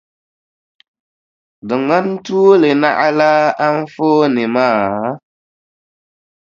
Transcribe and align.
Di 1.67 1.75
ŋmani 1.81 2.13
tuuli 2.25 2.69
naɣilaa 2.81 3.43
anfooni 3.65 4.43
maa? 4.55 4.93